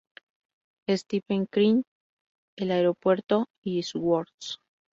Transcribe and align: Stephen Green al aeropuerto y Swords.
Stephen 0.89 1.47
Green 1.51 1.83
al 2.57 2.71
aeropuerto 2.71 3.49
y 3.63 3.83
Swords. 3.83 4.59